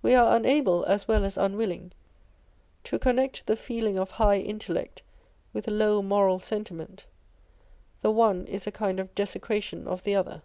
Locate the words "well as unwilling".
1.08-1.90